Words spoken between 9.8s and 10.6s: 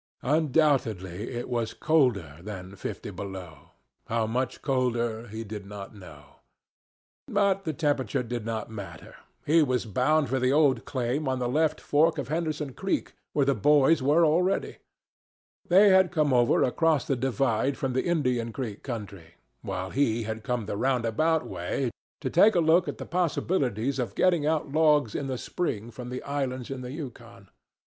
bound for the